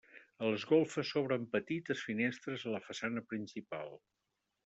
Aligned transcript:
A 0.45 0.47
les 0.53 0.63
golfes 0.69 1.09
s'obren 1.15 1.43
petites 1.51 2.01
finestres 2.09 2.65
a 2.71 2.75
la 2.79 2.83
façana 2.87 3.25
principal. 3.35 3.97